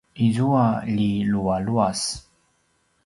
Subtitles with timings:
[0.25, 0.63] izua
[0.95, 2.01] ljilualuas